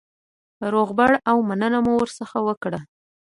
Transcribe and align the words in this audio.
روغبړ 0.73 1.11
او 1.29 1.37
مننه 1.49 1.79
مو 1.85 1.93
ورڅخه 1.97 2.39
وکړه. 2.47 2.79